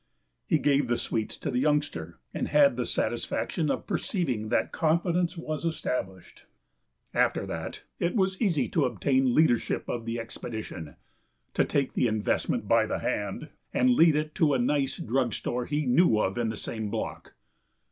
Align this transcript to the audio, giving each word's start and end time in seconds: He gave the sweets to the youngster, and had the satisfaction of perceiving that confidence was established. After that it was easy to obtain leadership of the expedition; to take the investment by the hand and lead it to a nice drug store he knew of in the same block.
He 0.47 0.57
gave 0.57 0.87
the 0.87 0.97
sweets 0.97 1.37
to 1.37 1.51
the 1.51 1.59
youngster, 1.59 2.17
and 2.33 2.47
had 2.47 2.75
the 2.75 2.87
satisfaction 2.87 3.69
of 3.69 3.85
perceiving 3.85 4.49
that 4.49 4.71
confidence 4.71 5.37
was 5.37 5.63
established. 5.63 6.47
After 7.13 7.45
that 7.45 7.83
it 7.99 8.15
was 8.15 8.41
easy 8.41 8.67
to 8.69 8.85
obtain 8.85 9.35
leadership 9.35 9.87
of 9.87 10.05
the 10.07 10.19
expedition; 10.19 10.95
to 11.53 11.63
take 11.65 11.93
the 11.93 12.07
investment 12.07 12.67
by 12.67 12.87
the 12.87 12.97
hand 12.97 13.49
and 13.75 13.91
lead 13.91 14.15
it 14.15 14.33
to 14.41 14.55
a 14.55 14.57
nice 14.57 14.97
drug 14.97 15.35
store 15.35 15.67
he 15.67 15.85
knew 15.85 16.17
of 16.17 16.35
in 16.35 16.49
the 16.49 16.57
same 16.57 16.89
block. 16.89 17.35